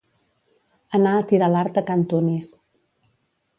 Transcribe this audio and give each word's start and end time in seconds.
Anar 0.99 1.11
a 1.19 1.27
tirar 1.33 1.51
l'art 1.57 1.79
a 1.83 1.85
can 1.93 2.07
Tunis. 2.15 2.53